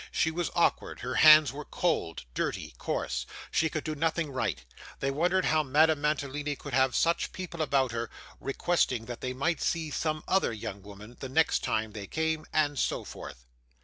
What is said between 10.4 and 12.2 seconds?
young woman the next time they